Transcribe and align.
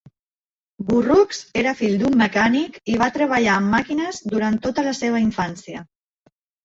Burroughs 0.85 1.41
era 1.63 1.73
fill 1.81 1.93
d'un 1.99 2.17
mecànic 2.21 2.79
i 2.93 2.95
va 3.03 3.11
treballar 3.19 3.55
amb 3.59 3.75
màquines 3.77 4.23
durant 4.35 4.59
tota 4.65 4.87
la 4.89 4.95
seva 5.01 5.23
infància. 5.27 5.85